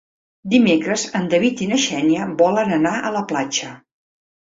Dimecres 0.51 1.01
en 1.19 1.27
David 1.33 1.61
i 1.65 1.67
na 1.71 1.77
Xènia 1.83 2.23
volen 2.39 2.73
anar 2.79 2.95
a 2.99 3.13
la 3.17 3.21
platja. 3.33 3.71